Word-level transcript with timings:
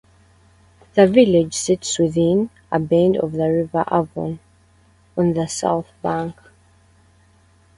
The 0.95 1.05
village 1.05 1.53
sits 1.53 1.99
within 1.99 2.49
a 2.71 2.79
bend 2.79 3.17
of 3.17 3.33
the 3.33 3.47
River 3.49 3.85
Avon, 3.91 4.39
on 5.15 5.33
the 5.33 5.45
south 5.47 5.91
bank. 6.01 6.33